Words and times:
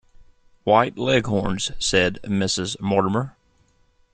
White 0.63 0.97
Leghorns, 0.97 1.71
said 1.77 2.19
Mrs 2.23 2.75
Mortimer. 2.81 3.35